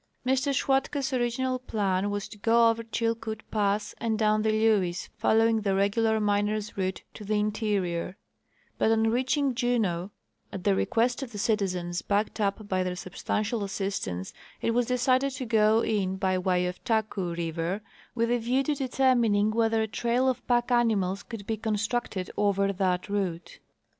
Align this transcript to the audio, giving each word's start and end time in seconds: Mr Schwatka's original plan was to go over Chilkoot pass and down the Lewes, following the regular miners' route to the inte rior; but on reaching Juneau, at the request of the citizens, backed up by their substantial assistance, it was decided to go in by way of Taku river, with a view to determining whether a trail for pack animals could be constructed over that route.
Mr 0.25 0.51
Schwatka's 0.51 1.13
original 1.13 1.59
plan 1.59 2.09
was 2.09 2.27
to 2.27 2.39
go 2.39 2.71
over 2.71 2.81
Chilkoot 2.81 3.41
pass 3.51 3.93
and 3.99 4.17
down 4.17 4.41
the 4.41 4.49
Lewes, 4.51 5.09
following 5.15 5.61
the 5.61 5.75
regular 5.75 6.19
miners' 6.19 6.75
route 6.75 7.03
to 7.13 7.23
the 7.23 7.35
inte 7.35 7.75
rior; 7.79 8.15
but 8.79 8.91
on 8.91 9.11
reaching 9.11 9.53
Juneau, 9.53 10.09
at 10.51 10.63
the 10.63 10.73
request 10.73 11.21
of 11.21 11.31
the 11.31 11.37
citizens, 11.37 12.01
backed 12.01 12.39
up 12.41 12.67
by 12.67 12.81
their 12.81 12.95
substantial 12.95 13.63
assistance, 13.63 14.33
it 14.59 14.71
was 14.71 14.87
decided 14.87 15.33
to 15.33 15.45
go 15.45 15.81
in 15.83 16.17
by 16.17 16.35
way 16.35 16.65
of 16.65 16.83
Taku 16.83 17.35
river, 17.35 17.81
with 18.15 18.31
a 18.31 18.39
view 18.39 18.63
to 18.63 18.73
determining 18.73 19.51
whether 19.51 19.83
a 19.83 19.87
trail 19.87 20.33
for 20.33 20.41
pack 20.41 20.71
animals 20.71 21.21
could 21.21 21.45
be 21.45 21.57
constructed 21.57 22.31
over 22.35 22.73
that 22.73 23.07
route. 23.07 23.59